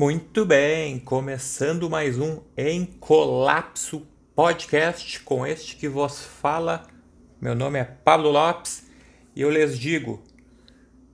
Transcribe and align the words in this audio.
Muito 0.00 0.46
bem, 0.46 0.98
começando 0.98 1.90
mais 1.90 2.18
um 2.18 2.40
Em 2.56 2.86
Colapso 2.86 4.00
Podcast 4.34 5.20
com 5.20 5.46
este 5.46 5.76
que 5.76 5.90
vos 5.90 6.24
fala. 6.24 6.84
Meu 7.38 7.54
nome 7.54 7.78
é 7.78 7.84
Pablo 7.84 8.30
Lopes 8.30 8.86
e 9.36 9.42
eu 9.42 9.50
lhes 9.50 9.78
digo: 9.78 10.22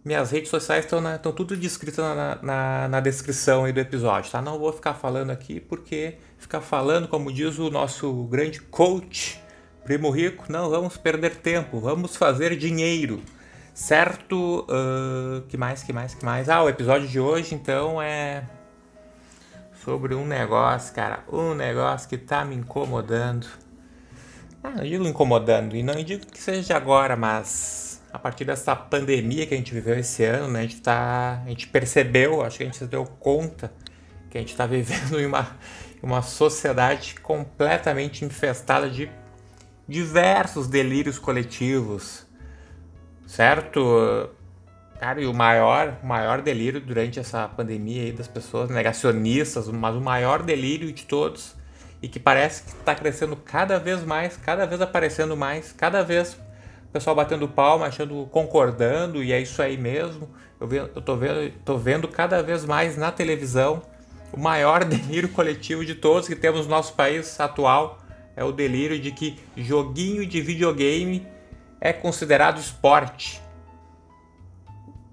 minhas 0.05 0.31
redes 0.31 0.51
sociais 0.51 0.85
estão, 0.85 1.01
na, 1.01 1.17
estão 1.17 1.33
tudo 1.33 1.57
descritas 1.57 1.99
na, 1.99 2.39
na, 2.41 2.89
na, 2.89 3.01
descrição 3.01 3.65
aí 3.65 3.73
do 3.73 3.81
episódio, 3.81 4.31
tá? 4.31 4.41
Não 4.41 4.57
vou 4.57 4.73
ficar 4.73 4.95
falando 4.95 5.31
aqui 5.31 5.59
porque 5.59 6.19
ficar 6.39 6.61
falando, 6.61 7.09
como 7.09 7.33
diz 7.33 7.59
o 7.59 7.69
nosso 7.69 8.13
grande 8.27 8.61
coach, 8.61 9.43
Primo 9.83 10.11
Rico, 10.11 10.45
não 10.49 10.71
vamos 10.71 10.97
perder 10.97 11.35
tempo, 11.35 11.81
vamos 11.81 12.15
fazer 12.15 12.57
dinheiro. 12.57 13.21
Certo? 13.75 14.65
Uh, 14.71 15.43
que 15.49 15.57
mais, 15.57 15.83
que 15.83 15.93
mais, 15.93 16.15
que 16.15 16.25
mais? 16.25 16.49
Ah, 16.49 16.63
o 16.63 16.69
episódio 16.69 17.09
de 17.09 17.19
hoje 17.19 17.53
então 17.53 18.01
é 18.01 18.45
sobre 19.87 20.17
um 20.17 20.27
negócio, 20.27 20.93
cara, 20.93 21.23
um 21.33 21.55
negócio 21.55 22.09
que 22.09 22.19
tá 22.19 22.45
me 22.45 22.57
incomodando. 22.57 23.47
Ah, 24.61 24.71
não 24.71 24.83
digo 24.83 25.07
incomodando, 25.07 25.77
e 25.77 25.83
não 25.85 25.95
digo 26.03 26.27
que 26.27 26.43
seja 26.43 26.77
agora, 26.77 27.15
mas 27.15 28.03
a 28.13 28.19
partir 28.19 28.45
dessa 28.45 28.75
pandemia 28.75 29.47
que 29.47 29.55
a 29.55 29.57
gente 29.57 29.73
viveu 29.73 29.97
esse 29.97 30.25
ano, 30.25 30.49
né, 30.49 30.59
a 30.59 30.63
gente 30.63 30.81
tá, 30.81 31.41
a 31.47 31.49
gente 31.49 31.69
percebeu, 31.69 32.43
acho 32.43 32.57
que 32.57 32.65
a 32.65 32.67
gente 32.67 32.79
se 32.79 32.87
deu 32.89 33.05
conta 33.05 33.73
que 34.29 34.37
a 34.37 34.41
gente 34.41 34.51
está 34.51 34.67
vivendo 34.67 35.21
em 35.23 35.27
uma, 35.27 35.57
uma 36.03 36.21
sociedade 36.21 37.15
completamente 37.21 38.25
infestada 38.25 38.91
de 38.91 39.09
diversos 39.87 40.67
delírios 40.67 41.17
coletivos, 41.17 42.27
certo? 43.25 44.31
Cara, 44.99 45.21
e 45.21 45.27
o 45.27 45.35
maior, 45.35 45.99
o 46.03 46.07
maior 46.07 46.41
delírio 46.41 46.81
durante 46.81 47.21
essa 47.21 47.47
pandemia 47.49 48.03
aí 48.03 48.13
das 48.13 48.29
pessoas 48.29 48.71
negacionistas, 48.71 49.69
mas 49.69 49.95
o 49.95 50.01
maior 50.01 50.43
delírio 50.43 50.93
de 50.93 51.05
todos 51.05 51.55
e 52.03 52.09
que 52.09 52.19
parece 52.19 52.63
que 52.63 52.71
está 52.71 52.95
crescendo 52.95 53.37
cada 53.37 53.79
vez 53.79 54.03
mais, 54.03 54.37
cada 54.37 54.67
vez 54.67 54.81
aparecendo 54.81 55.37
mais, 55.37 55.73
cada 55.73 56.03
vez 56.03 56.39
pessoal 56.97 57.15
batendo 57.15 57.47
palma, 57.47 57.87
achando, 57.87 58.27
concordando, 58.31 59.23
e 59.23 59.31
é 59.31 59.39
isso 59.39 59.61
aí 59.61 59.77
mesmo. 59.77 60.31
Eu, 60.59 60.67
ve, 60.67 60.77
eu 60.79 61.03
tô, 61.03 61.15
vendo, 61.15 61.53
tô 61.63 61.77
vendo 61.77 62.09
cada 62.09 62.43
vez 62.43 62.65
mais 62.65 62.97
na 62.97 63.13
televisão 63.13 63.83
o 64.33 64.41
maior 64.41 64.83
delírio 64.85 65.29
coletivo 65.29 65.85
de 65.85 65.95
todos 65.95 66.27
que 66.27 66.35
temos 66.35 66.65
no 66.65 66.71
nosso 66.71 66.95
país 66.95 67.39
atual. 67.39 67.99
É 68.35 68.43
o 68.43 68.53
delírio 68.53 68.99
de 68.99 69.11
que 69.11 69.39
joguinho 69.57 70.27
de 70.27 70.41
videogame 70.41 71.27
é 71.81 71.93
considerado 71.93 72.59
esporte. 72.59 73.43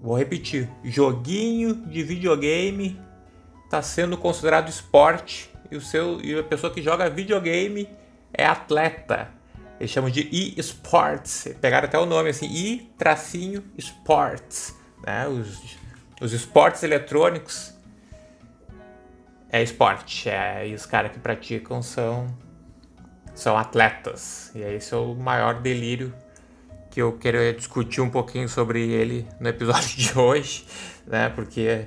Vou 0.04 0.18
repetir: 0.18 0.68
joguinho 0.84 1.74
de 1.74 2.02
videogame 2.02 3.00
está 3.64 3.80
sendo 3.80 4.18
considerado 4.18 4.68
esporte 4.68 5.50
e, 5.70 5.76
o 5.76 5.80
seu, 5.80 6.20
e 6.20 6.38
a 6.38 6.42
pessoa 6.42 6.70
que 6.70 6.82
joga 6.82 7.08
videogame 7.08 7.88
é 8.30 8.44
atleta. 8.44 9.30
Eles 9.80 9.90
chamam 9.90 10.10
de 10.10 10.28
e-sports. 10.30 11.48
Pegaram 11.58 11.86
até 11.88 11.98
o 11.98 12.04
nome 12.04 12.28
assim, 12.28 12.46
e-sports. 13.78 14.76
Né? 15.06 15.26
Os, 15.26 15.78
os 16.20 16.34
esportes 16.34 16.82
eletrônicos 16.82 17.72
é 19.50 19.62
esporte. 19.62 20.28
É, 20.28 20.68
e 20.68 20.74
os 20.74 20.84
caras 20.84 21.12
que 21.12 21.18
praticam 21.18 21.80
são, 21.80 22.26
são 23.34 23.56
atletas. 23.56 24.52
E 24.54 24.60
esse 24.60 24.92
é 24.92 24.98
o 24.98 25.14
maior 25.14 25.62
delírio 25.62 26.12
que 26.94 27.02
eu 27.02 27.10
quero 27.14 27.52
discutir 27.54 28.00
um 28.00 28.08
pouquinho 28.08 28.48
sobre 28.48 28.80
ele 28.88 29.26
no 29.40 29.48
episódio 29.48 29.98
de 29.98 30.16
hoje, 30.16 30.64
né? 31.04 31.28
Porque 31.28 31.86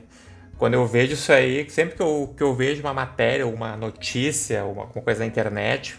quando 0.57 0.73
eu 0.73 0.85
vejo 0.85 1.13
isso 1.13 1.31
aí, 1.31 1.67
sempre 1.69 1.95
que 1.95 2.01
eu, 2.01 2.33
que 2.35 2.43
eu 2.43 2.53
vejo 2.53 2.81
uma 2.81 2.93
matéria, 2.93 3.47
uma 3.47 3.77
notícia, 3.77 4.65
uma, 4.65 4.83
uma 4.83 5.01
coisa 5.01 5.21
na 5.21 5.25
internet, 5.25 5.97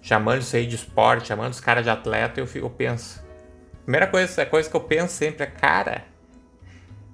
chamando 0.00 0.40
isso 0.40 0.56
aí 0.56 0.66
de 0.66 0.74
esporte, 0.74 1.28
chamando 1.28 1.52
os 1.52 1.60
caras 1.60 1.84
de 1.84 1.90
atleta, 1.90 2.40
eu, 2.40 2.46
fico, 2.46 2.64
eu 2.64 2.70
penso. 2.70 3.22
Primeira 3.82 4.06
coisa, 4.06 4.40
a 4.40 4.46
coisa 4.46 4.70
que 4.70 4.74
eu 4.74 4.80
penso 4.80 5.12
sempre 5.12 5.42
é, 5.42 5.46
cara, 5.46 6.04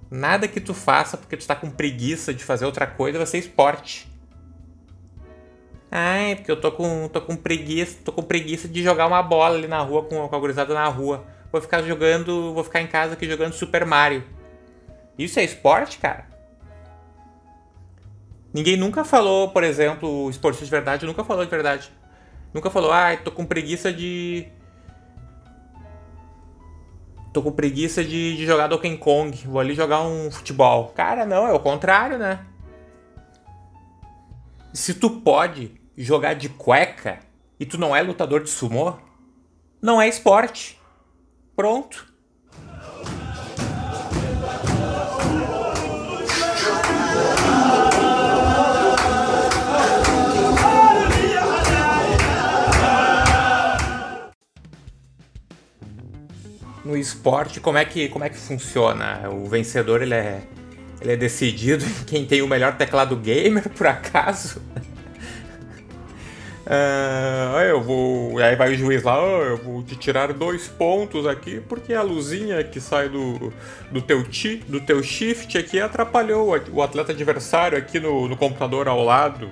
nada 0.09 0.47
que 0.47 0.61
tu 0.61 0.72
faça 0.72 1.16
porque 1.16 1.37
tu 1.37 1.41
está 1.41 1.56
com 1.56 1.69
preguiça 1.69 2.33
de 2.33 2.45
fazer 2.45 2.66
outra 2.66 2.87
coisa 2.87 3.19
vai 3.19 3.27
ser 3.27 3.39
esporte. 3.39 4.09
Ai, 5.91 6.37
porque 6.37 6.50
eu 6.50 6.59
tô 6.59 6.71
com, 6.71 7.09
tô 7.09 7.21
com 7.21 7.34
preguiça, 7.34 7.99
tô 8.03 8.12
com 8.12 8.22
preguiça 8.22 8.69
de 8.69 8.81
jogar 8.81 9.09
uma 9.09 9.22
bola 9.22 9.56
ali 9.56 9.66
na 9.66 9.81
rua 9.81 10.05
com, 10.05 10.27
com 10.28 10.37
a 10.37 10.39
gurizada 10.39 10.72
na 10.72 10.87
rua. 10.87 11.33
Vou 11.53 11.61
ficar 11.61 11.83
jogando, 11.83 12.55
vou 12.55 12.65
ficar 12.65 12.81
em 12.81 12.87
casa 12.87 13.13
aqui 13.13 13.29
jogando 13.29 13.53
Super 13.53 13.85
Mario. 13.85 14.25
Isso 15.19 15.39
é 15.39 15.45
esporte, 15.45 15.99
cara? 15.99 16.27
Ninguém 18.55 18.77
nunca 18.77 19.05
falou, 19.05 19.51
por 19.51 19.63
exemplo, 19.63 20.29
esporte 20.31 20.65
de 20.65 20.71
verdade, 20.71 21.07
nunca 21.07 21.23
falou 21.23 21.45
de 21.45 21.51
verdade. 21.51 21.93
Nunca 22.53 22.71
falou, 22.71 22.93
ah, 22.93 23.17
tô 23.17 23.31
com 23.31 23.45
preguiça 23.45 23.93
de. 23.93 24.47
Tô 27.33 27.43
com 27.43 27.53
preguiça 27.53 28.05
de, 28.05 28.37
de 28.37 28.45
jogar 28.45 28.67
Donkey 28.67 28.97
Kong, 28.99 29.47
vou 29.47 29.59
ali 29.59 29.75
jogar 29.75 30.03
um 30.03 30.31
futebol. 30.31 30.89
Cara, 30.89 31.25
não, 31.25 31.47
é 31.47 31.53
o 31.53 31.61
contrário, 31.61 32.19
né? 32.19 32.45
Se 34.73 34.95
tu 34.95 35.09
pode 35.09 35.81
jogar 35.97 36.34
de 36.34 36.51
cueca 36.51 37.21
e 37.59 37.65
tu 37.65 37.79
não 37.79 37.97
é 37.97 38.03
lutador 38.03 38.43
de 38.43 38.51
sumô, 38.51 38.95
não 39.81 40.01
é 40.01 40.09
esporte. 40.09 40.79
Pronto. 41.55 42.13
no 56.85 56.97
esporte, 56.97 57.61
como 57.61 57.79
é 57.79 57.84
que, 57.84 58.09
como 58.09 58.25
é 58.25 58.29
que 58.29 58.37
funciona? 58.37 59.29
O 59.31 59.47
vencedor 59.47 60.03
ele 60.03 60.15
é, 60.15 60.43
ele 61.01 61.13
é 61.13 61.17
decidido 61.17 61.84
em 61.84 62.05
quem 62.05 62.27
tem 62.27 62.43
o 62.43 62.49
melhor 62.49 62.77
teclado 62.77 63.17
gamer, 63.17 63.69
por 63.71 63.87
acaso? 63.87 64.61
Uh, 66.72 67.60
eu 67.60 67.83
vou. 67.83 68.38
Aí 68.38 68.56
vai 68.56 68.72
o 68.72 68.75
juiz 68.75 69.03
lá, 69.03 69.22
oh, 69.22 69.43
eu 69.43 69.59
vou 69.59 69.83
te 69.83 69.94
tirar 69.94 70.33
dois 70.33 70.69
pontos 70.69 71.27
aqui, 71.27 71.60
porque 71.60 71.93
a 71.93 72.00
luzinha 72.00 72.65
que 72.65 72.81
sai 72.81 73.10
do, 73.10 73.53
do, 73.91 74.00
teu, 74.00 74.25
ti, 74.25 74.56
do 74.66 74.81
teu 74.81 75.03
shift 75.03 75.59
aqui 75.59 75.78
atrapalhou 75.78 76.59
o 76.72 76.83
atleta 76.83 77.12
adversário 77.12 77.77
aqui 77.77 78.00
no, 78.00 78.27
no 78.27 78.38
computador 78.38 78.88
ao 78.88 79.05
lado. 79.05 79.50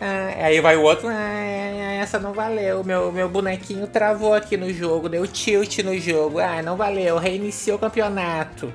Ah, 0.00 0.46
aí 0.46 0.60
vai 0.60 0.76
o 0.76 0.82
outro, 0.82 1.06
ah, 1.08 1.92
essa 2.00 2.18
não 2.18 2.32
valeu, 2.32 2.82
meu, 2.82 3.12
meu 3.12 3.28
bonequinho 3.28 3.86
travou 3.86 4.34
aqui 4.34 4.56
no 4.56 4.72
jogo, 4.72 5.08
deu 5.08 5.26
tilt 5.28 5.78
no 5.78 5.96
jogo, 5.96 6.40
ah, 6.40 6.60
não 6.60 6.76
valeu, 6.76 7.18
reiniciou 7.18 7.76
o 7.76 7.80
campeonato. 7.80 8.72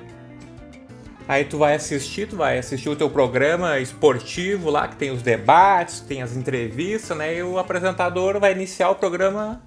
Aí 1.26 1.44
tu 1.44 1.56
vai 1.56 1.74
assistir, 1.74 2.28
tu 2.28 2.36
vai 2.36 2.58
assistir 2.58 2.88
o 2.88 2.96
teu 2.96 3.08
programa 3.08 3.78
esportivo 3.78 4.68
lá, 4.68 4.86
que 4.86 4.96
tem 4.96 5.10
os 5.10 5.22
debates, 5.22 6.00
tem 6.00 6.20
as 6.20 6.36
entrevistas, 6.36 7.16
né? 7.16 7.36
E 7.36 7.42
o 7.42 7.58
apresentador 7.58 8.38
vai 8.38 8.52
iniciar 8.52 8.90
o 8.90 8.94
programa 8.94 9.62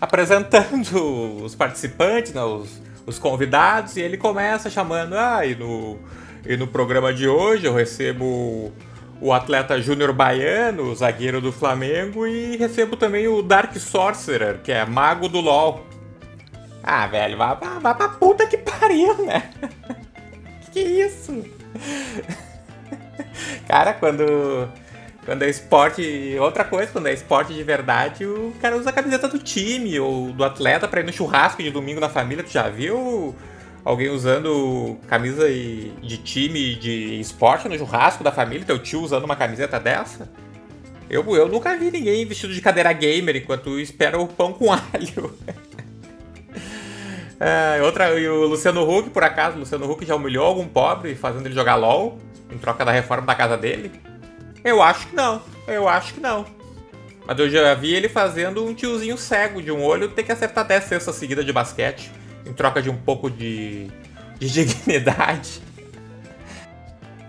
apresentando 0.00 1.42
os 1.44 1.54
participantes, 1.54 2.32
né? 2.32 2.42
os, 2.42 2.80
os 3.06 3.18
convidados, 3.18 3.96
e 3.96 4.00
ele 4.00 4.16
começa 4.16 4.70
chamando, 4.70 5.14
ah, 5.14 5.44
e 5.44 5.54
no, 5.54 5.98
e 6.46 6.56
no 6.56 6.66
programa 6.66 7.12
de 7.12 7.28
hoje 7.28 7.66
eu 7.66 7.74
recebo 7.74 8.72
o 9.20 9.32
atleta 9.32 9.80
Júnior 9.80 10.12
Baiano, 10.12 10.84
o 10.84 10.94
zagueiro 10.94 11.40
do 11.40 11.52
Flamengo, 11.52 12.26
e 12.26 12.56
recebo 12.56 12.96
também 12.96 13.28
o 13.28 13.42
Dark 13.42 13.76
Sorcerer, 13.76 14.60
que 14.62 14.72
é 14.72 14.84
mago 14.86 15.28
do 15.28 15.40
LoL. 15.40 15.86
Ah, 16.82 17.06
velho, 17.06 17.36
vá, 17.36 17.54
vá, 17.54 17.78
vá 17.78 17.94
pra 17.94 18.08
puta 18.08 18.46
que 18.46 18.56
pariu, 18.58 19.24
né? 19.24 19.50
que 20.74 20.80
isso? 20.80 21.44
Cara, 23.68 23.94
quando. 23.94 24.68
Quando 25.24 25.42
é 25.42 25.48
esporte. 25.48 26.36
Outra 26.38 26.64
coisa, 26.64 26.90
quando 26.92 27.06
é 27.06 27.12
esporte 27.14 27.54
de 27.54 27.62
verdade, 27.62 28.26
o 28.26 28.52
cara 28.60 28.76
usa 28.76 28.90
a 28.90 28.92
camiseta 28.92 29.28
do 29.28 29.38
time 29.38 29.98
ou 29.98 30.32
do 30.32 30.44
atleta 30.44 30.86
pra 30.86 31.00
ir 31.00 31.04
no 31.04 31.12
churrasco 31.12 31.62
de 31.62 31.70
domingo 31.70 32.00
na 32.00 32.08
família. 32.08 32.44
Tu 32.44 32.50
já 32.50 32.68
viu 32.68 33.34
alguém 33.84 34.10
usando 34.10 34.98
camisa 35.06 35.48
de 35.48 36.18
time 36.18 36.74
de 36.74 37.20
esporte 37.20 37.68
no 37.68 37.78
churrasco 37.78 38.24
da 38.24 38.32
família, 38.32 38.66
teu 38.66 38.78
tio 38.78 39.00
usando 39.00 39.24
uma 39.24 39.36
camiseta 39.36 39.78
dessa? 39.78 40.28
Eu, 41.08 41.24
eu 41.36 41.48
nunca 41.48 41.76
vi 41.76 41.90
ninguém 41.90 42.26
vestido 42.26 42.52
de 42.52 42.60
cadeira 42.60 42.92
gamer 42.92 43.36
enquanto 43.36 43.78
espera 43.78 44.18
o 44.18 44.26
pão 44.26 44.52
com 44.52 44.72
alho. 44.72 45.38
É, 47.40 47.82
outra, 47.82 48.18
e 48.18 48.28
o 48.28 48.46
Luciano 48.46 48.88
Huck, 48.88 49.10
por 49.10 49.24
acaso, 49.24 49.56
o 49.56 49.60
Luciano 49.60 49.90
Huck 49.90 50.04
já 50.04 50.14
humilhou 50.14 50.46
algum 50.46 50.66
pobre 50.66 51.14
fazendo 51.14 51.46
ele 51.46 51.54
jogar 51.54 51.74
LOL 51.74 52.18
em 52.50 52.58
troca 52.58 52.84
da 52.84 52.92
reforma 52.92 53.26
da 53.26 53.34
casa 53.34 53.56
dele? 53.56 53.90
Eu 54.62 54.80
acho 54.80 55.08
que 55.08 55.16
não, 55.16 55.42
eu 55.66 55.88
acho 55.88 56.14
que 56.14 56.20
não. 56.20 56.46
Mas 57.26 57.38
eu 57.38 57.50
já 57.50 57.74
vi 57.74 57.94
ele 57.94 58.08
fazendo 58.08 58.64
um 58.64 58.74
tiozinho 58.74 59.16
cego 59.16 59.62
de 59.62 59.72
um 59.72 59.82
olho 59.82 60.08
ter 60.08 60.22
que 60.22 60.32
acertar 60.32 60.66
10 60.66 60.84
cestas 60.84 61.14
seguidas 61.16 61.44
de 61.44 61.52
basquete 61.52 62.10
em 62.46 62.52
troca 62.52 62.82
de 62.82 62.90
um 62.90 62.96
pouco 62.96 63.30
de, 63.30 63.88
de 64.38 64.48
dignidade. 64.52 65.62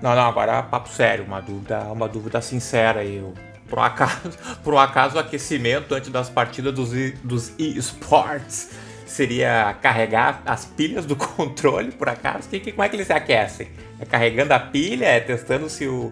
Não, 0.01 0.13
não, 0.13 0.27
agora 0.27 0.61
papo 0.61 0.89
sério, 0.89 1.25
uma 1.25 1.41
dúvida, 1.41 1.79
uma 1.85 2.07
dúvida 2.07 2.41
sincera 2.41 2.99
aí. 2.99 3.23
Por 3.67 3.79
um 3.79 3.83
acaso, 3.83 4.37
por 4.63 4.73
um 4.73 4.79
acaso 4.79 5.15
o 5.15 5.19
aquecimento 5.19 5.95
antes 5.95 6.09
das 6.09 6.29
partidas 6.29 6.73
dos, 6.73 6.91
dos 7.23 7.53
esports 7.57 8.69
seria 9.05 9.75
carregar 9.81 10.41
as 10.45 10.65
pilhas 10.65 11.05
do 11.05 11.15
controle, 11.17 11.91
por 11.91 12.09
acaso? 12.09 12.49
Que, 12.49 12.59
que, 12.59 12.71
como 12.71 12.83
é 12.83 12.89
que 12.89 12.95
eles 12.95 13.07
se 13.07 13.13
aquecem? 13.13 13.67
É 13.99 14.05
carregando 14.05 14.53
a 14.53 14.59
pilha? 14.59 15.05
É 15.05 15.19
testando 15.19 15.69
se 15.69 15.87
o, 15.87 16.11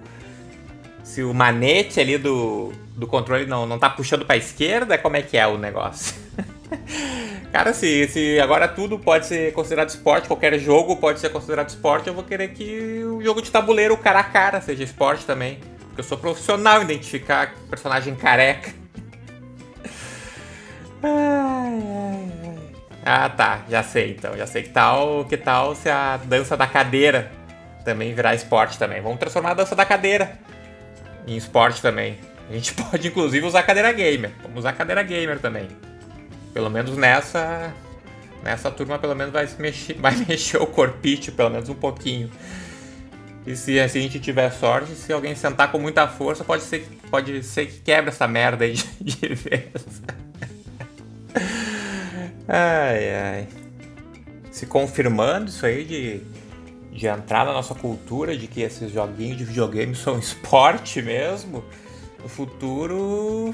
se 1.03 1.23
o 1.23 1.33
manete 1.33 1.99
ali 1.99 2.17
do, 2.17 2.71
do 2.95 3.07
controle 3.07 3.45
não, 3.45 3.65
não 3.65 3.79
tá 3.79 3.89
puxando 3.89 4.25
pra 4.25 4.37
esquerda? 4.37 4.97
Como 4.97 5.17
é 5.17 5.21
que 5.21 5.37
é 5.37 5.45
o 5.47 5.57
negócio? 5.57 6.15
Cara, 7.51 7.73
se, 7.73 8.07
se 8.07 8.39
agora 8.39 8.67
tudo 8.67 8.97
pode 8.97 9.27
ser 9.27 9.53
considerado 9.53 9.89
esporte, 9.89 10.27
qualquer 10.27 10.57
jogo 10.57 10.95
pode 10.95 11.19
ser 11.19 11.29
considerado 11.29 11.69
esporte, 11.69 12.07
eu 12.07 12.13
vou 12.13 12.23
querer 12.23 12.49
que 12.49 13.03
o 13.03 13.21
jogo 13.21 13.41
de 13.41 13.51
tabuleiro 13.51 13.95
cara 13.95 14.21
a 14.21 14.23
cara 14.23 14.59
seja 14.59 14.83
esporte 14.83 15.25
também. 15.25 15.59
Porque 15.87 16.01
eu 16.01 16.03
sou 16.03 16.17
profissional 16.17 16.81
em 16.81 16.85
identificar 16.85 17.53
personagem 17.69 18.15
careca. 18.15 18.73
Ai, 21.03 21.83
ai. 21.85 22.02
Ah, 23.05 23.29
tá, 23.29 23.61
já 23.69 23.83
sei 23.83 24.11
então. 24.11 24.37
Já 24.37 24.47
sei 24.47 24.63
que 24.63 24.69
tal, 24.69 25.25
que 25.25 25.37
tal 25.37 25.75
se 25.75 25.89
a 25.89 26.17
dança 26.17 26.55
da 26.55 26.65
cadeira 26.65 27.31
também 27.83 28.13
virar 28.13 28.33
esporte 28.33 28.77
também. 28.79 29.01
Vamos 29.01 29.19
transformar 29.19 29.51
a 29.51 29.55
dança 29.55 29.75
da 29.75 29.85
cadeira 29.85 30.39
em 31.27 31.35
esporte 31.35 31.81
também. 31.81 32.17
A 32.49 32.53
gente 32.53 32.73
pode 32.81 33.07
inclusive 33.07 33.45
usar 33.45 33.63
cadeira 33.63 33.91
gamer. 33.91 34.31
Vamos 34.41 34.59
usar 34.59 34.73
cadeira 34.73 35.03
gamer 35.03 35.39
também. 35.39 35.67
Pelo 36.53 36.69
menos 36.69 36.97
nessa 36.97 37.73
nessa 38.41 38.69
turma 38.69 38.99
pelo 38.99 39.15
menos 39.15 39.31
vai 39.31 39.47
mexer, 39.57 39.93
vai 39.99 40.15
mexer 40.15 40.57
o 40.57 40.67
corpite 40.67 41.31
pelo 41.31 41.49
menos 41.49 41.69
um 41.69 41.75
pouquinho. 41.75 42.29
E 43.45 43.57
se, 43.57 43.89
se, 43.89 43.97
a 43.97 44.01
gente 44.01 44.21
tiver 44.21 44.49
sorte, 44.51 44.95
se 44.95 45.11
alguém 45.11 45.35
sentar 45.35 45.69
com 45.69 45.77
muita 45.77 46.07
força, 46.07 46.45
pode 46.45 46.63
ser, 46.63 46.87
pode 47.11 47.43
ser 47.43 47.65
que 47.65 47.81
quebre 47.81 48.09
essa 48.09 48.25
merda 48.25 48.63
aí 48.63 48.73
de, 48.73 48.85
de 49.19 49.35
vez. 49.35 50.01
Ai, 52.47 53.15
ai. 53.15 53.47
Se 54.51 54.65
confirmando 54.65 55.49
isso 55.49 55.65
aí 55.65 55.83
de, 55.83 56.21
de 56.91 57.07
entrar 57.07 57.45
na 57.45 57.53
nossa 57.53 57.73
cultura, 57.73 58.37
de 58.37 58.47
que 58.47 58.61
esses 58.61 58.91
joguinhos 58.91 59.37
de 59.37 59.45
videogame 59.45 59.95
são 59.95 60.19
esporte 60.19 61.01
mesmo, 61.01 61.63
no 62.21 62.29
futuro 62.29 63.53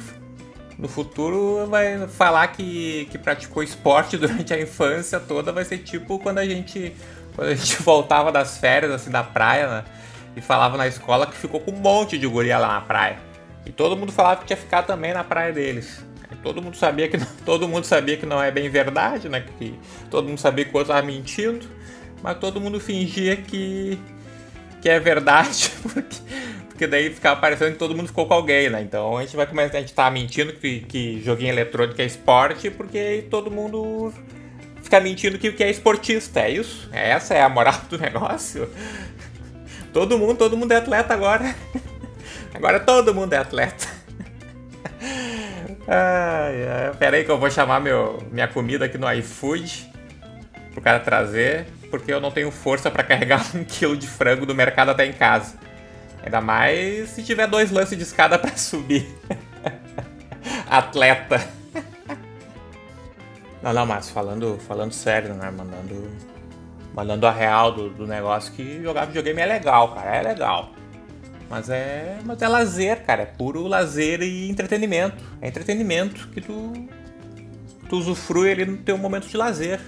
no 0.77 0.88
futuro 0.88 1.68
vai 1.68 2.07
falar 2.07 2.47
que, 2.47 3.06
que 3.12 3.18
praticou 3.18 3.62
esporte 3.62 4.15
durante 4.18 4.53
a 4.53 4.62
infância 4.62 5.19
toda 5.19 5.51
vai 5.51 5.65
ser 5.65 5.80
tipo 5.80 6.18
quando 6.19 6.38
a 6.38 6.45
gente 6.45 6.95
quando 7.36 7.50
a 7.50 7.56
gente 7.56 7.75
voltava 7.83 8.31
das 8.31 8.57
férias 8.57 8.91
assim 8.91 9.12
da 9.12 9.21
praia 9.21 9.68
né, 9.68 9.86
e 10.38 10.41
falava 10.41 10.77
na 10.77 10.88
escola 10.88 11.27
que 11.27 11.36
ficou 11.36 11.59
com 11.59 11.71
um 11.71 11.80
monte 11.80 12.18
de 12.18 12.25
guria 12.25 12.57
lá 12.57 12.75
na 12.75 12.81
praia 12.81 13.18
e 13.65 13.71
todo 13.71 13.97
mundo 13.97 14.13
falava 14.13 14.39
que 14.39 14.47
tinha 14.47 14.56
ficar 14.56 14.83
também 14.83 15.13
na 15.13 15.24
praia 15.24 15.51
deles 15.51 16.01
todo 16.44 16.62
mundo 16.62 16.75
sabia 16.75 17.07
que 17.07 17.18
não, 17.18 17.27
todo 17.45 17.68
mundo 17.68 17.86
sabia 17.86 18.18
que 18.18 18.25
não 18.25 18.41
é 18.41 18.51
bem 18.51 18.69
verdade 18.69 19.30
né 19.30 19.44
que 19.57 19.74
todo 20.09 20.27
mundo 20.27 20.39
sabia 20.39 20.65
que 20.65 20.71
o 20.71 20.77
outro 20.77 20.94
estava 20.94 21.06
mentindo 21.06 21.68
mas 22.21 22.38
todo 22.38 22.59
mundo 22.59 22.80
fingia 22.80 23.36
que 23.38 24.00
que 24.81 24.89
é 24.89 25.00
verdade 25.00 25.71
porque 25.83 26.18
porque 26.80 26.88
daí 26.88 27.13
ficava 27.13 27.41
parecendo 27.41 27.74
que 27.74 27.77
todo 27.77 27.94
mundo 27.94 28.07
ficou 28.07 28.25
com 28.25 28.33
alguém, 28.33 28.69
né? 28.69 28.81
Então 28.81 29.18
a 29.18 29.21
gente 29.21 29.36
vai 29.36 29.45
começar, 29.45 29.80
a 29.80 29.81
gente 29.81 29.94
tá 29.94 30.09
mentindo 30.09 30.53
que, 30.53 30.80
que 30.80 31.21
joguinho 31.21 31.50
eletrônico 31.50 32.01
é 32.01 32.06
esporte, 32.06 32.69
porque 32.69 33.27
todo 33.30 33.51
mundo 33.51 34.13
fica 34.81 35.01
mentindo 35.01 35.38
que, 35.38 35.51
que 35.51 35.62
é 35.62 35.69
esportista, 35.69 36.39
é 36.39 36.51
isso? 36.51 36.88
Essa 36.94 37.33
é 37.33 37.41
a 37.41 37.50
moral 37.50 37.75
do 37.89 37.97
negócio. 38.00 38.69
Todo 39.91 40.18
mundo, 40.18 40.38
todo 40.38 40.56
mundo 40.56 40.71
é 40.71 40.77
atleta 40.77 41.13
agora. 41.13 41.53
Agora 42.53 42.80
todo 42.80 43.13
mundo 43.13 43.33
é 43.33 43.38
atleta. 43.38 43.99
Ai, 45.91 46.68
ai, 46.68 46.94
pera 47.00 47.18
aí 47.18 47.25
que 47.25 47.31
eu 47.31 47.39
vou 47.39 47.50
chamar 47.50 47.80
meu, 47.80 48.19
minha 48.31 48.47
comida 48.47 48.86
aqui 48.86 48.95
no 48.95 49.12
iFood 49.12 49.91
pro 50.71 50.81
cara 50.81 51.00
trazer, 51.00 51.65
porque 51.89 52.13
eu 52.13 52.21
não 52.21 52.30
tenho 52.30 52.51
força 52.51 52.91
para 52.91 53.01
carregar 53.01 53.44
um 53.57 53.63
quilo 53.63 53.97
de 53.97 54.06
frango 54.07 54.45
do 54.45 54.53
mercado 54.53 54.91
até 54.91 55.07
em 55.07 55.13
casa. 55.13 55.57
Ainda 56.24 56.41
mais 56.41 57.09
se 57.09 57.24
tiver 57.24 57.47
dois 57.47 57.71
lances 57.71 57.97
de 57.97 58.03
escada 58.03 58.38
para 58.38 58.56
subir. 58.56 59.07
Atleta. 60.69 61.41
Não, 63.62 63.74
não, 63.74 63.86
mas 63.86 64.09
falando, 64.09 64.57
falando 64.57 64.94
sério, 64.94 65.33
né? 65.33 65.51
Mandando, 65.51 66.09
mandando 66.94 67.27
a 67.27 67.31
real 67.31 67.74
do, 67.74 67.89
do 67.89 68.07
negócio 68.07 68.53
que 68.53 68.81
jogar 68.81 69.03
videogame 69.03 69.41
é 69.41 69.45
legal, 69.45 69.94
cara. 69.94 70.15
É 70.15 70.21
legal. 70.21 70.71
Mas 71.50 71.69
é, 71.69 72.19
mas 72.24 72.42
é 72.42 72.48
lazer, 72.48 73.04
cara. 73.04 73.24
É 73.24 73.25
puro 73.25 73.68
lazer 73.68 74.22
e 74.22 74.50
entretenimento. 74.50 75.24
É 75.42 75.48
entretenimento 75.48 76.28
que 76.30 76.40
tu, 76.40 76.88
tu 77.90 77.98
usufrui 77.98 78.51
ali 78.51 78.66
no 78.66 78.78
teu 78.78 78.98
momento 78.98 79.28
de 79.28 79.36
lazer. 79.36 79.80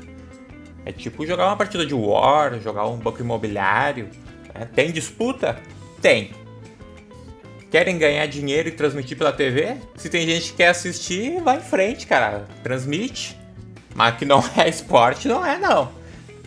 É 0.84 0.92
tipo 0.92 1.26
jogar 1.26 1.48
uma 1.48 1.56
partida 1.56 1.86
de 1.86 1.94
War, 1.94 2.60
jogar 2.60 2.88
um 2.88 2.98
banco 2.98 3.22
imobiliário. 3.22 4.10
É, 4.54 4.66
tem 4.66 4.92
disputa? 4.92 5.60
Tem. 6.02 6.32
Querem 7.70 7.98
ganhar 7.98 8.26
dinheiro 8.26 8.68
e 8.68 8.72
transmitir 8.72 9.18
pela 9.18 9.32
TV? 9.32 9.78
Se 9.96 10.10
tem 10.10 10.26
gente 10.26 10.52
que 10.52 10.58
quer 10.58 10.70
assistir, 10.70 11.40
vai 11.42 11.58
em 11.58 11.62
frente, 11.62 12.08
cara. 12.08 12.48
Transmite. 12.64 13.38
Mas 13.94 14.18
que 14.18 14.26
não 14.26 14.44
é 14.58 14.68
esporte, 14.68 15.28
não 15.28 15.46
é 15.46 15.60
não. 15.60 16.01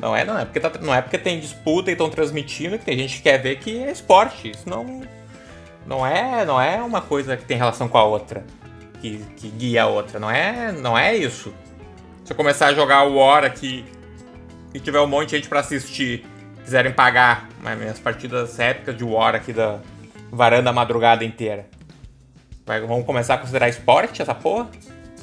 Não 0.05 0.15
é, 0.15 0.23
não 0.23 0.39
é 0.39 0.45
porque, 0.45 0.61
tá, 0.61 0.71
não 0.83 0.95
é 0.95 1.01
porque 1.01 1.17
tem 1.17 1.41
disputa 1.41 1.91
e 1.91 1.95
estão 1.95 2.11
transmitindo 2.11 2.79
que 2.79 2.85
tem 2.85 2.99
gente 2.99 3.17
que 3.17 3.23
quer 3.23 3.39
ver 3.39 3.57
que 3.57 3.83
é 3.83 3.91
esporte. 3.91 4.51
Isso 4.51 4.69
não, 4.69 5.01
não 5.87 6.07
é, 6.07 6.45
não 6.45 6.61
é 6.61 6.77
uma 6.83 7.01
coisa 7.01 7.39
que 7.39 7.45
tem 7.47 7.57
relação 7.57 7.89
com 7.89 7.97
a 7.97 8.05
outra, 8.05 8.45
que, 9.01 9.25
que 9.35 9.49
guia 9.49 9.85
a 9.85 9.87
outra. 9.87 10.21
Não 10.21 10.31
é, 10.31 10.71
não 10.73 10.97
é 10.97 11.17
isso. 11.17 11.55
Se 12.23 12.35
eu 12.35 12.37
começar 12.37 12.67
a 12.67 12.75
jogar 12.75 13.05
o 13.05 13.17
War 13.17 13.45
aqui 13.45 13.83
e 14.75 14.79
tiver 14.79 15.01
um 15.01 15.07
monte 15.07 15.31
de 15.31 15.37
gente 15.37 15.49
para 15.49 15.61
assistir 15.61 16.27
quiserem 16.63 16.93
pagar 16.93 17.49
minhas 17.79 17.99
partidas 17.99 18.59
épicas 18.59 18.95
de 18.95 19.05
War 19.05 19.35
aqui 19.35 19.55
da 19.55 19.81
varanda 20.31 20.69
a 20.69 20.73
madrugada 20.75 21.25
inteira. 21.25 21.67
Vai, 22.67 22.79
vamos 22.83 23.07
começar 23.07 23.35
a 23.35 23.39
considerar 23.39 23.71
esporte 23.71 24.21
essa 24.21 24.35
porra? 24.35 24.69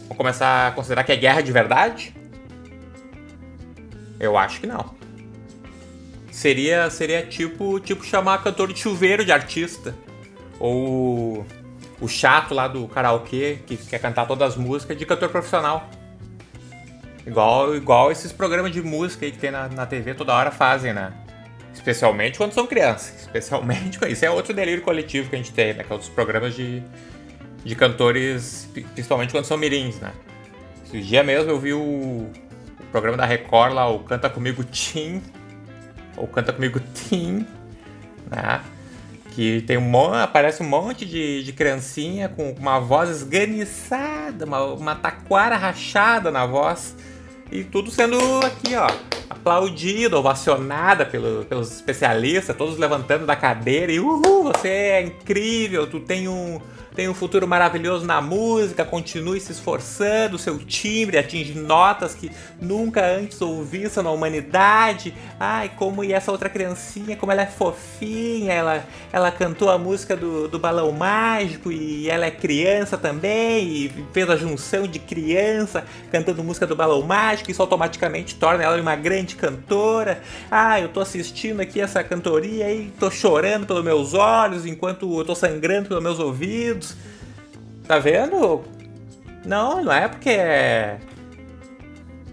Vamos 0.01 0.17
começar 0.17 0.69
a 0.69 0.71
considerar 0.71 1.03
que 1.03 1.11
é 1.11 1.15
guerra 1.15 1.41
de 1.41 1.51
verdade? 1.51 2.15
Eu 4.21 4.37
acho 4.37 4.59
que 4.59 4.67
não. 4.67 4.93
Seria, 6.31 6.89
seria 6.91 7.25
tipo, 7.25 7.79
tipo 7.79 8.05
chamar 8.05 8.43
cantor 8.43 8.71
de 8.71 8.79
chuveiro 8.79 9.25
de 9.25 9.31
artista. 9.31 9.95
Ou 10.59 11.43
o 11.99 12.07
chato 12.07 12.53
lá 12.53 12.67
do 12.67 12.87
karaokê 12.87 13.59
que 13.65 13.75
quer 13.77 13.99
cantar 13.99 14.27
todas 14.27 14.51
as 14.51 14.57
músicas 14.57 14.95
de 14.95 15.07
cantor 15.07 15.29
profissional. 15.29 15.89
Igual, 17.25 17.75
igual 17.75 18.11
esses 18.11 18.31
programas 18.31 18.71
de 18.71 18.81
música 18.81 19.25
aí 19.25 19.31
que 19.31 19.39
tem 19.39 19.49
na, 19.49 19.67
na 19.69 19.85
TV 19.87 20.13
toda 20.13 20.33
hora 20.33 20.51
fazem, 20.51 20.93
né? 20.93 21.11
Especialmente 21.73 22.37
quando 22.37 22.53
são 22.53 22.67
crianças. 22.67 23.21
Especialmente 23.21 23.99
isso 24.07 24.23
é 24.23 24.29
outro 24.29 24.53
delírio 24.53 24.83
coletivo 24.83 25.29
que 25.29 25.35
a 25.35 25.39
gente 25.39 25.51
tem, 25.51 25.73
né? 25.73 25.83
Que 25.83 25.91
é 25.91 25.93
outros 25.93 26.11
programas 26.11 26.55
de, 26.55 26.83
de 27.65 27.75
cantores, 27.75 28.69
principalmente 28.93 29.31
quando 29.31 29.45
são 29.45 29.57
mirins, 29.57 29.99
né? 29.99 30.11
Esse 30.85 31.01
dia 31.01 31.23
mesmo 31.23 31.49
eu 31.49 31.59
vi 31.59 31.73
o, 31.73 31.79
o 31.79 32.31
programa 32.91 33.17
da 33.17 33.25
Record 33.25 33.73
lá, 33.73 33.89
o 33.89 33.99
Canta 33.99 34.29
Comigo 34.29 34.63
Tim, 34.63 35.21
ou 36.17 36.27
Canta 36.27 36.51
Comigo 36.51 36.79
Tim, 36.93 37.47
né? 38.29 38.61
Que 39.31 39.61
tem 39.61 39.77
um 39.77 39.81
monte, 39.81 40.17
aparece 40.17 40.61
um 40.61 40.67
monte 40.67 41.05
de, 41.05 41.41
de 41.43 41.53
criancinha 41.53 42.27
com 42.27 42.51
uma 42.51 42.79
voz 42.79 43.09
esganiçada, 43.09 44.45
uma, 44.45 44.63
uma 44.65 44.95
taquara 44.95 45.55
rachada 45.55 46.29
na 46.29 46.45
voz. 46.45 46.95
E 47.49 47.63
tudo 47.63 47.89
sendo 47.89 48.17
aqui, 48.45 48.75
ó, 48.75 48.89
aplaudida, 49.31 50.17
ovacionada 50.17 51.05
pelo, 51.05 51.45
pelos 51.45 51.71
especialistas, 51.71 52.55
todos 52.55 52.77
levantando 52.77 53.25
da 53.25 53.35
cadeira 53.35 53.91
e 53.91 53.99
uhul, 53.99 54.43
você 54.43 54.67
é 54.67 55.01
incrível, 55.01 55.87
tu 55.87 55.99
tem 55.99 56.27
um, 56.27 56.59
tem 56.93 57.07
um 57.07 57.13
futuro 57.13 57.47
maravilhoso 57.47 58.05
na 58.05 58.21
música, 58.21 58.83
continue 58.83 59.39
se 59.39 59.51
esforçando, 59.51 60.37
seu 60.37 60.59
timbre 60.59 61.17
atinge 61.17 61.57
notas 61.57 62.13
que 62.13 62.29
nunca 62.59 63.05
antes 63.05 63.41
ouvisse 63.41 64.01
na 64.01 64.11
humanidade. 64.11 65.13
Ai, 65.39 65.71
como 65.77 66.03
e 66.03 66.11
essa 66.11 66.31
outra 66.31 66.49
criancinha, 66.49 67.15
como 67.15 67.31
ela 67.31 67.43
é 67.43 67.45
fofinha, 67.45 68.53
ela, 68.53 68.85
ela 69.11 69.31
cantou 69.31 69.69
a 69.69 69.77
música 69.77 70.17
do, 70.17 70.49
do 70.49 70.59
Balão 70.59 70.91
Mágico 70.91 71.71
e 71.71 72.09
ela 72.09 72.25
é 72.25 72.31
criança 72.31 72.97
também, 72.97 73.67
e 73.67 74.05
fez 74.11 74.29
a 74.29 74.35
junção 74.35 74.85
de 74.85 74.99
criança 74.99 75.85
cantando 76.11 76.43
música 76.43 76.67
do 76.67 76.75
Balão 76.75 77.01
Mágico, 77.03 77.51
isso 77.51 77.61
automaticamente 77.61 78.35
torna 78.35 78.63
ela 78.63 78.81
uma 78.81 78.95
grande 78.95 79.20
cantora. 79.35 80.21
Ah, 80.49 80.79
eu 80.79 80.89
tô 80.89 80.99
assistindo 80.99 81.59
aqui 81.59 81.79
essa 81.79 82.03
cantoria 82.03 82.71
e 82.73 82.91
tô 82.99 83.09
chorando 83.09 83.65
pelos 83.65 83.83
meus 83.83 84.13
olhos 84.13 84.65
enquanto 84.65 85.19
eu 85.19 85.25
tô 85.25 85.35
sangrando 85.35 85.87
pelos 85.89 86.03
meus 86.03 86.19
ouvidos 86.19 86.95
Tá 87.87 87.99
vendo? 87.99 88.63
Não, 89.45 89.83
não 89.83 89.91
é 89.91 90.07
porque 90.07 90.29
é... 90.29 90.99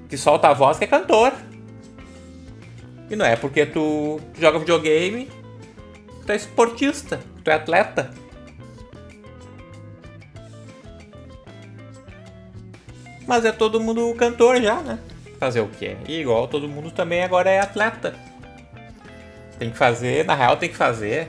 que 0.09 0.17
solta 0.17 0.49
a 0.49 0.53
voz 0.53 0.79
que 0.79 0.85
é 0.85 0.87
cantor. 0.87 1.33
E 3.11 3.17
não 3.17 3.25
é 3.25 3.35
porque 3.35 3.67
tu 3.67 4.21
joga 4.39 4.59
videogame 4.59 5.29
tu 6.29 6.33
é 6.33 6.37
esportista, 6.37 7.19
tu 7.43 7.51
é 7.51 7.55
atleta. 7.55 8.11
Mas 13.27 13.47
é 13.47 13.53
todo 13.53 13.81
mundo 13.81 14.15
cantor 14.15 14.61
já, 14.61 14.81
né? 14.83 14.99
Fazer 15.39 15.61
o 15.61 15.69
quê? 15.69 15.97
E 16.07 16.21
igual 16.21 16.49
todo 16.49 16.69
mundo 16.69 16.91
também 16.91 17.23
agora 17.23 17.49
é 17.49 17.61
atleta. 17.61 18.15
Tem 19.59 19.71
que 19.71 19.77
fazer, 19.77 20.25
na 20.25 20.35
real 20.35 20.57
tem 20.57 20.69
que 20.69 20.77
fazer. 20.77 21.29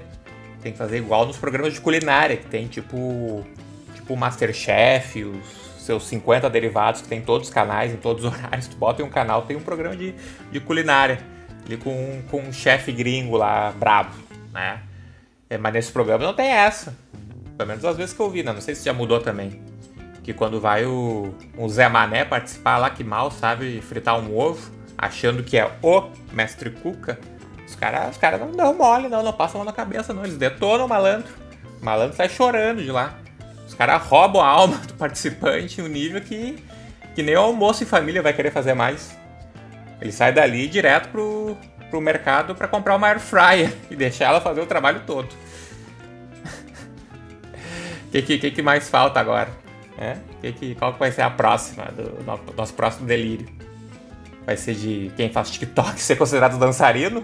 Tem 0.61 0.71
que 0.71 0.77
fazer 0.77 0.97
igual 0.97 1.25
nos 1.25 1.37
programas 1.37 1.73
de 1.73 1.81
culinária, 1.81 2.37
que 2.37 2.45
tem 2.45 2.67
tipo. 2.67 3.45
Tipo 3.93 4.15
Masterchef, 4.15 5.23
os 5.23 5.83
seus 5.85 6.07
50 6.07 6.49
derivados, 6.49 7.01
que 7.01 7.07
tem 7.07 7.21
todos 7.21 7.47
os 7.47 7.53
canais, 7.53 7.93
em 7.93 7.97
todos 7.97 8.23
os 8.23 8.31
horários. 8.33 8.67
Tu 8.67 8.75
bota 8.75 9.01
em 9.01 9.05
um 9.05 9.09
canal, 9.09 9.43
tem 9.43 9.55
um 9.55 9.61
programa 9.61 9.95
de, 9.95 10.15
de 10.51 10.59
culinária. 10.59 11.19
Ali 11.65 11.77
com, 11.77 12.21
com 12.31 12.41
um 12.41 12.51
chefe 12.51 12.91
gringo 12.91 13.37
lá, 13.37 13.71
brabo, 13.71 14.15
né? 14.51 14.81
É, 15.49 15.57
mas 15.57 15.73
nesse 15.73 15.91
programa 15.91 16.23
não 16.23 16.33
tem 16.33 16.47
essa. 16.47 16.95
Pelo 17.57 17.67
menos 17.67 17.85
às 17.85 17.97
vezes 17.97 18.13
que 18.13 18.19
eu 18.19 18.29
vi, 18.29 18.41
né? 18.41 18.53
Não 18.53 18.61
sei 18.61 18.73
se 18.73 18.85
já 18.85 18.93
mudou 18.93 19.19
também. 19.19 19.61
Que 20.23 20.33
quando 20.33 20.59
vai 20.59 20.85
o, 20.85 21.33
o 21.57 21.69
Zé 21.69 21.87
Mané 21.89 22.25
participar 22.25 22.77
lá, 22.77 22.89
que 22.89 23.03
mal 23.03 23.31
sabe 23.31 23.81
fritar 23.81 24.19
um 24.19 24.37
ovo, 24.37 24.71
achando 24.97 25.43
que 25.43 25.57
é 25.57 25.71
o 25.81 26.09
mestre 26.31 26.69
Cuca, 26.69 27.19
os 27.65 27.75
caras 27.75 28.11
os 28.11 28.17
cara 28.17 28.37
não 28.37 28.51
dão 28.51 28.73
mole, 28.73 29.07
não, 29.07 29.23
não 29.23 29.31
passam 29.31 29.61
a 29.61 29.63
mão 29.63 29.71
na 29.71 29.75
cabeça, 29.75 30.13
não. 30.13 30.23
Eles 30.23 30.37
detonam 30.37 30.85
o 30.85 30.89
malandro. 30.89 31.31
O 31.79 31.85
malandro 31.85 32.15
sai 32.15 32.27
chorando 32.27 32.83
de 32.83 32.91
lá. 32.91 33.13
Os 33.67 33.75
caras 33.75 34.01
roubam 34.01 34.41
a 34.41 34.47
alma 34.47 34.77
do 34.79 34.95
participante 34.95 35.79
em 35.79 35.83
um 35.83 35.87
nível 35.87 36.19
que, 36.19 36.57
que 37.13 37.21
nem 37.21 37.35
o 37.35 37.41
almoço 37.41 37.83
em 37.83 37.85
família 37.85 38.21
vai 38.21 38.33
querer 38.33 38.51
fazer 38.51 38.73
mais. 38.73 39.15
Ele 40.01 40.11
sai 40.11 40.33
dali 40.33 40.67
direto 40.67 41.09
pro, 41.09 41.55
pro 41.89 42.01
mercado 42.01 42.55
para 42.55 42.67
comprar 42.67 42.95
uma 42.95 43.07
air 43.07 43.19
fryer 43.19 43.71
e 43.91 43.95
deixar 43.95 44.25
ela 44.25 44.41
fazer 44.41 44.61
o 44.61 44.65
trabalho 44.65 45.01
todo. 45.05 45.29
O 48.07 48.11
que, 48.11 48.39
que, 48.39 48.49
que, 48.49 48.61
mais 48.63 48.89
falta 48.89 49.19
agora? 49.19 49.49
É? 49.99 50.15
Que, 50.39 50.53
que, 50.53 50.75
qual 50.75 50.93
que 50.93 50.99
vai 50.99 51.11
ser 51.11 51.23
a 51.23 51.29
próxima 51.29 51.85
do 51.85 52.23
nosso 52.55 52.73
próximo 52.73 53.05
delírio? 53.05 53.47
Vai 54.45 54.55
ser 54.55 54.73
de 54.73 55.11
quem 55.17 55.29
faz 55.29 55.51
TikTok 55.51 55.99
ser 55.99 56.15
considerado 56.15 56.57
dançarino? 56.57 57.23